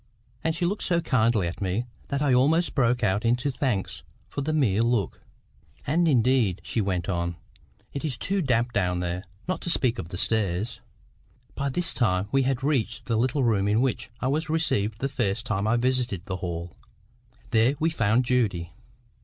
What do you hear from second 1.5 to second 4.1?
me, that I almost broke out into thanks